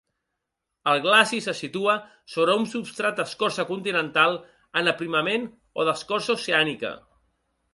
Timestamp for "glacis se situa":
1.01-1.93